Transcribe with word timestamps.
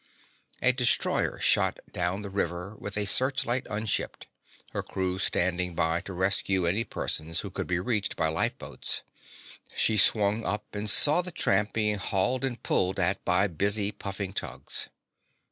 A 0.63 0.71
destroyer 0.71 1.37
shot 1.37 1.79
down 1.91 2.23
the 2.23 2.31
river 2.31 2.73
with 2.79 2.97
a 2.97 3.05
searchlight 3.05 3.67
unshipped, 3.69 4.25
her 4.71 4.81
crew 4.81 5.19
standing 5.19 5.75
by 5.75 6.01
to 6.01 6.13
rescue 6.13 6.65
any 6.65 6.83
persons 6.83 7.41
who 7.41 7.51
could 7.51 7.67
be 7.67 7.77
reached 7.77 8.15
by 8.15 8.27
lifeboats. 8.27 9.03
She 9.75 9.97
swung 9.97 10.43
up 10.43 10.65
and 10.73 10.89
saw 10.89 11.21
the 11.21 11.31
tramp 11.31 11.73
being 11.73 11.99
hauled 11.99 12.43
and 12.43 12.63
pulled 12.63 12.99
at 12.99 13.23
by 13.23 13.45
busy, 13.45 13.91
puffing 13.91 14.33
tugs. 14.33 14.89